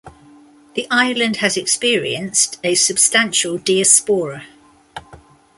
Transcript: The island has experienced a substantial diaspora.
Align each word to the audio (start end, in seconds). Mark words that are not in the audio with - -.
The 0.73 0.87
island 0.89 1.35
has 1.35 1.55
experienced 1.55 2.57
a 2.63 2.73
substantial 2.73 3.59
diaspora. 3.59 4.45